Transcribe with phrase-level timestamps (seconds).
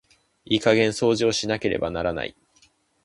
[0.45, 2.35] いい加減掃除をしなければならない。